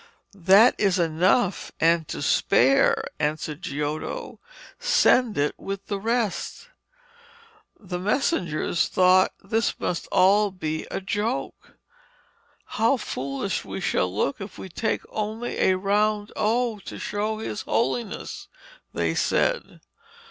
[0.33, 4.39] 'That is enough and to spare,' answered Giotto.
[4.79, 6.69] 'Send it with the rest.'
[7.79, 11.77] The messengers thought this must all be a joke.
[12.65, 17.61] 'How foolish we shall look if we take only a round O to show his
[17.61, 18.47] Holiness,'
[18.95, 19.81] they said.